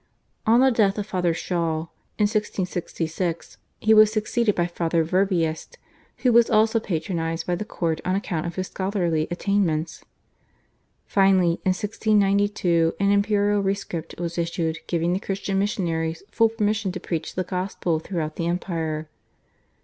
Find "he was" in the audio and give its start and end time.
3.79-4.11